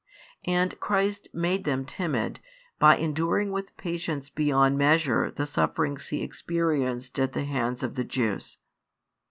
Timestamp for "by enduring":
2.79-3.51